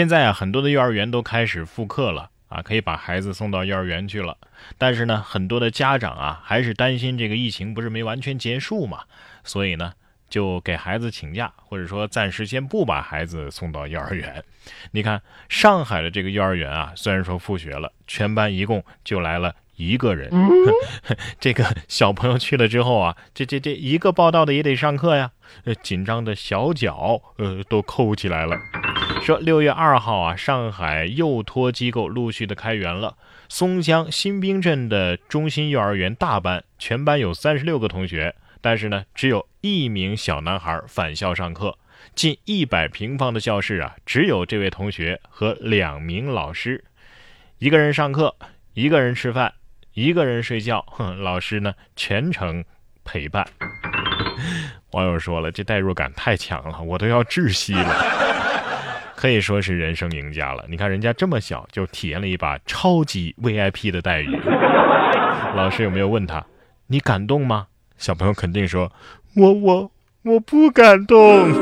[0.00, 4.34] 现在啊，很多的幼儿园都开始复课了啊，可以把孩子送到幼儿园去了。
[4.78, 9.00] 但是呢，很多的家长啊，还是担心这个疫情不是没完全结束嘛，
[9.44, 9.92] 所以呢，
[10.30, 14.42] 就给孩子请假，或者说暂时先不把孩子送到幼儿园。
[14.92, 20.30] 你看上海的这个幼儿园啊，虽然说复学了，全班一共就来了一个人。
[21.38, 25.32] 这个小朋友去了之后啊，这这这一个报道的也得上课呀，
[25.64, 28.58] 呃，紧张的小脚呃都扣起来了。
[29.22, 33.16] 说六月二号啊，上海幼托机构陆续的开园了。
[33.48, 41.76] 松江新兵镇的中心幼儿园大班，全班有三十六个同学，但是呢，只有一名小男孩返校上课。
[42.14, 46.84] 近一百平方的教室啊，只有这位同学和两名老师，
[47.58, 48.34] 一个人上课，
[48.72, 49.52] 一个人吃饭，
[49.92, 52.64] 一个人睡觉，哼，老师呢全程
[53.04, 53.46] 陪伴。
[54.92, 58.49] 网友说了，这代入感太强了，我都要窒息了。
[59.20, 60.64] 可以说是人生赢家了。
[60.66, 64.34] 你看人家这么小就体验了一把超级 VIP 的待遇。
[65.54, 66.42] 老师有没有问他，
[66.86, 67.66] 你感动吗？
[67.98, 68.90] 小朋友肯定说，
[69.36, 71.52] 我我我不感动。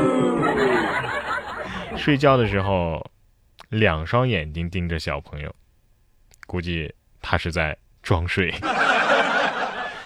[1.98, 3.04] 睡觉的时候，
[3.70, 5.52] 两双眼睛盯着小朋友，
[6.46, 8.54] 估计他是在装睡。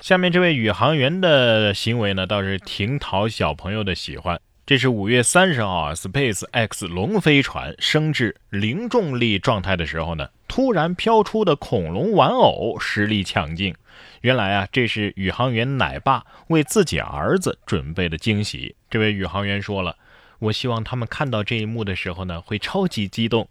[0.01, 4.41] 下面这位宇航员的行为呢，倒是挺讨小朋友的喜欢。
[4.65, 13.75] 这是五月三十号啊，Space X 龙飞船升至零重力状态的时候呢，突然飘出的恐龙玩偶实力强劲。
[14.21, 18.77] 原来啊，这是宇航员奶爸为自己儿子准备的惊喜。
[18.89, 19.97] 这位宇航员说了
[20.39, 23.49] ：“我希望他们看到这一幕的时候呢，会超级激动。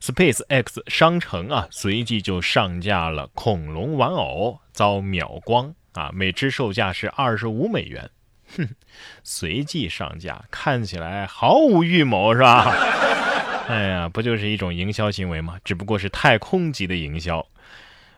[0.00, 8.10] ”Space X 商城啊，随即就上架了恐龙玩偶，遭秒光啊，每只售价是二十五美元。
[8.56, 8.68] 哼，
[9.24, 12.72] 随即上架，看起来毫无预谋，是吧？
[13.68, 15.56] 哎呀，不就是一种营销行为吗？
[15.64, 17.46] 只不过是太空级的营销。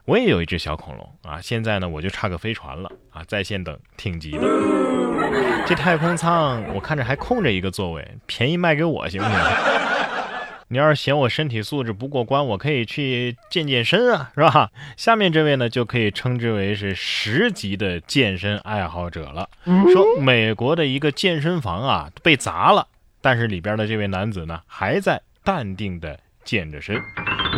[0.05, 4.41] 我也有一只小恐龙啊，现在呢，我就差个飞船了啊，在线等，挺急的。
[5.67, 9.37] 这太空舱我看着还空着一个座位，便宜卖给我行不行？
[10.69, 14.71] 你要是嫌我身体素质不过关，我可以去健健身啊，是吧？
[14.97, 19.49] 下面这位呢，就可以称之为是十级的健身爱好者了。
[19.93, 22.89] 说美国的一个健身房啊被砸了，
[23.21, 27.01] 但是里边的这位男子呢还在淡定的健着身。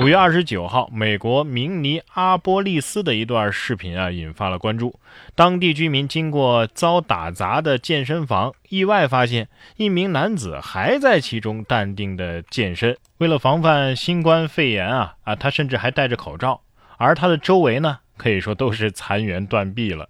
[0.01, 5.01] 五月二十九号，美国明尼阿波利斯的一段视频啊，引发了关注。
[5.35, 12.97] 当地居民经过遭打砸的健身房，意外发现一名男子还在其中淡定的健身。
[13.19, 16.61] 为了防范新冠肺炎啊啊，他甚至还戴着口罩。
[16.97, 20.09] 而他的周围呢，可以说都是残垣断壁了。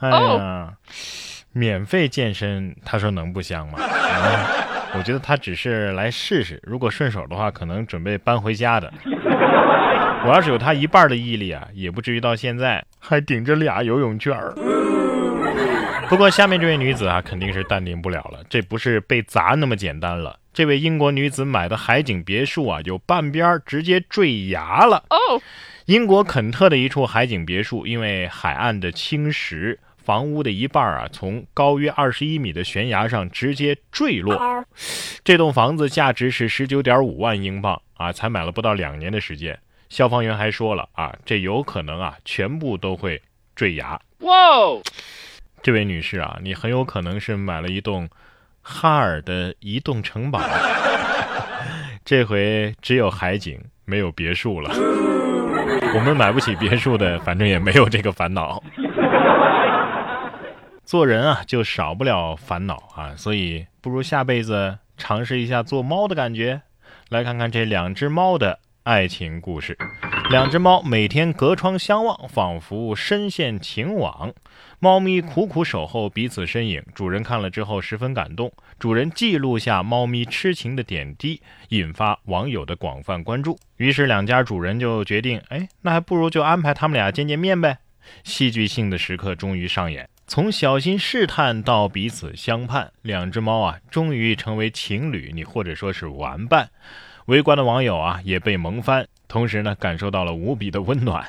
[0.00, 0.74] 哎呀，
[1.52, 3.78] 免费健身，他说能不香吗？
[4.96, 8.92] 我觉得他只是来试试，如果顺手的话，可能准备搬回家的。
[10.26, 14.52] 我要是有他一半的毅力啊，也不至于到现在还顶着俩游泳圈儿。
[16.08, 20.38] 不过下面这位女子啊，肯定是淡定不了了，这不是被砸那么简单了。
[20.52, 25.04] 这位英国女子买的海景别墅啊，有半边直接坠崖了。
[25.08, 25.40] 哦，
[25.86, 29.78] 英国肯特的一处海景别墅，因为海岸的侵蚀。
[30.04, 34.64] 房屋的一半啊，从高约二十一米的悬崖上直接坠落。
[35.22, 39.58] 这栋房子价值是十九点五万英镑啊，才买了不到两年的时间。
[39.88, 43.20] 消防员还说了啊，这有可能啊，全部都会
[43.54, 44.00] 坠崖。
[44.20, 44.34] 哇，
[45.62, 48.08] 这位女士啊，你很有可能是买了一栋
[48.62, 50.40] 哈尔的移动城堡，
[52.04, 54.70] 这回只有海景没有别墅了。
[55.92, 58.62] 我们买不起别墅的，反正也没有这个烦恼。
[60.90, 66.62] 做人啊，就少不了烦恼啊，所以不如下辈子尝试一下做猫的感觉。
[67.10, 69.78] 来看看这两只猫的爱情故事。
[70.30, 74.32] 两只猫每天隔窗相望，仿佛深陷情网。
[74.80, 78.52] 猫咪苦苦守候彼此身影，主人看了之后十分感动。
[78.76, 83.56] 主人记录下猫咪痴情的点滴，引发网友的广泛关注。
[83.76, 87.78] 于是两家主人就决定，哎，那还不如就安排他们俩见见面呗。
[88.24, 90.08] 戏剧性的时刻终于上演。
[90.30, 96.70] 从小心试探到彼此相盼，两只猫啊，终于成为情侣，你或者说是玩伴。
[97.24, 101.26] 围观的网友啊，也被萌翻，同时呢，感受到了无比的温暖。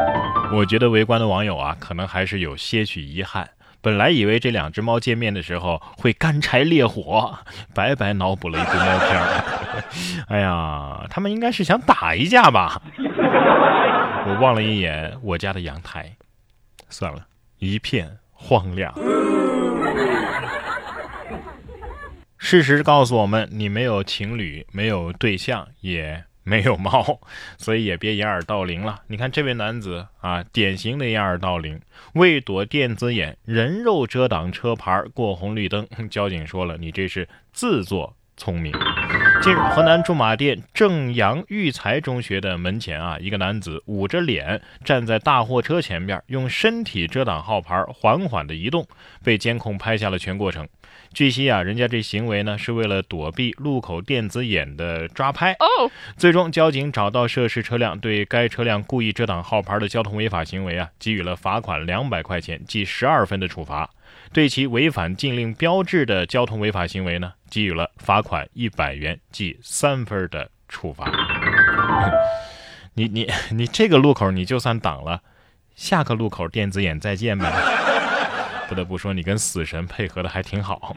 [0.52, 3.48] 我觉得围观的网友啊，可能还是有些许遗憾。
[3.80, 7.38] 本来以为这两只猫见面的时候会干柴烈火，
[7.74, 9.22] 白白脑补了一部猫片。
[10.28, 12.82] 哎呀，他们应该是想打一架吧？
[14.26, 16.12] 我望了一眼我家的阳台，
[16.90, 17.24] 算了，
[17.56, 18.18] 一片。
[18.42, 18.92] 荒凉。
[22.36, 27.20] 事实告诉我们，你没有情侣，没有对象，也没有猫，
[27.56, 29.02] 所以也别掩耳盗铃了。
[29.06, 31.80] 你看这位男子啊，典型的掩耳盗铃，
[32.14, 35.86] 为躲电子眼，人肉遮挡车牌过红绿灯。
[36.10, 38.74] 交警说了，你这是自作聪明。
[39.42, 48.86] 近日，河南驻马店正阳育才中学的门前啊，一个男子捂着脸站在大货车前面，用身体遮挡号牌，缓缓的移动，
[49.24, 50.68] 被监控拍下了全过程。
[51.12, 55.54] 据悉啊，人家这行为呢是为了躲避路口电子眼的抓拍。
[55.54, 63.90] 哦，最终交警找到涉事车辆，对该车辆故意遮挡号牌的交通违法行为啊，给予了罚款两百块钱，记十二分的处罚。
[64.32, 71.10] 对其违反禁令标志的交通违法行为呢，给予了罚款一百元，记三分的处罚。
[72.94, 75.20] 你你你这个路口你就算挡了，
[75.74, 77.52] 下个路口电子眼再见呗。
[78.68, 80.96] 不得不说，你跟死神配合的还挺好。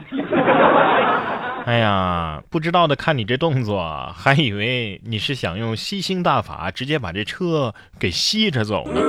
[1.66, 9.00] 哎呀，不知道的看你这动作，还以为你是想用吸星大法直接把这车给吸着走呢。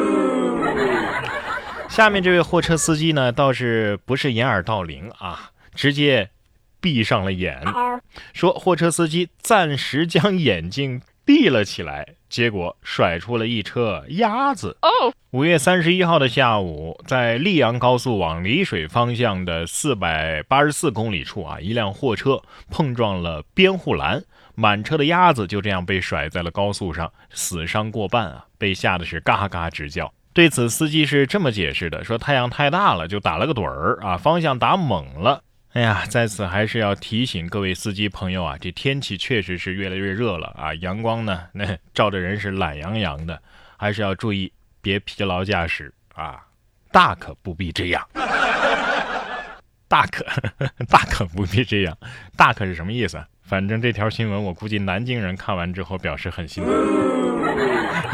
[1.98, 6.30] 下面这位货车司机呢，倒是不是掩耳盗铃啊，直接
[6.80, 7.60] 闭上了眼，
[8.34, 14.78] 说货车司机暂时将眼睛闭了起来，结果甩出了一车鸭子。
[14.84, 24.24] 哦五月三十一号的下午，在溧阳高速往丽水方向的四百八十四公里处啊，一辆货车碰撞了边护栏，
[24.54, 30.14] 满车的鸭子就这样被甩在了高速上，死伤过半啊，被吓得是嘎嘎直叫。
[30.38, 35.42] 对此，司机是这么解释的：说太阳太大了，就打了个盹儿啊，方向打猛了。
[35.74, 43.42] 哎呀，在此还是要提醒各位司机朋友啊，这天气确实是越来越热了啊，阳光呢那照着人是懒洋洋的，
[43.78, 46.40] 还是要注意别疲劳驾驶啊，
[46.92, 48.08] 大可不必这样。
[49.90, 50.24] 大可
[50.88, 51.98] 大可不必这样，
[52.36, 53.20] 大可是什么意思？
[53.42, 56.72] 反正这条新闻我估计南京人看完之后表示很心疼，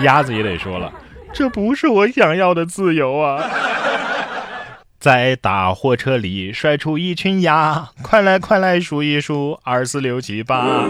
[0.06, 0.90] 鸭子也得说了。
[1.34, 3.44] 这不是我想要的自由啊！
[5.00, 10.86] 在大货车里摔出一群鸭，快来快来数一数，二四六七八。